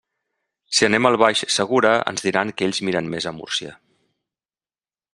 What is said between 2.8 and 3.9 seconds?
miren més a Múrcia.